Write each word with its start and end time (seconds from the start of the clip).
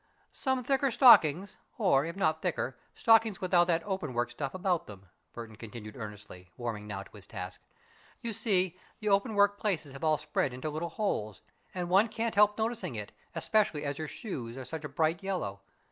"Some 0.31 0.63
thicker 0.63 0.89
stockings, 0.89 1.57
or, 1.77 2.05
if 2.05 2.15
not 2.15 2.41
thicker, 2.41 2.75
stockings 2.95 3.39
without 3.39 3.67
that 3.67 3.83
open 3.85 4.15
work 4.15 4.31
stuff 4.31 4.55
about 4.55 4.87
them," 4.87 5.05
Burton 5.31 5.55
continued 5.55 5.95
earnestly, 5.95 6.49
warming 6.57 6.87
now 6.87 7.03
to 7.03 7.15
his 7.15 7.27
task. 7.27 7.61
"You 8.19 8.33
see, 8.33 8.79
the 8.99 9.09
open 9.09 9.35
work 9.35 9.59
places 9.59 9.93
have 9.93 10.03
all 10.03 10.17
spread 10.17 10.53
into 10.53 10.71
little 10.71 10.89
holes, 10.89 11.41
and 11.75 11.87
one 11.87 12.07
can't 12.07 12.33
help 12.33 12.57
noticing 12.57 12.95
it, 12.95 13.11
especially 13.35 13.83
as 13.83 13.99
your 13.99 14.07
shoes 14.07 14.57
are 14.57 14.65
such 14.65 14.83
a 14.83 14.89
bright 14.89 15.21
yellow. 15.21 15.61